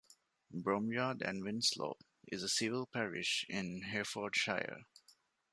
Bromyard 0.51 1.21
and 1.21 1.43
Winslow 1.43 1.95
is 2.25 2.41
a 2.41 2.49
civil 2.49 2.87
parish 2.87 3.45
in 3.47 3.83
Herefordshire. 3.83 4.87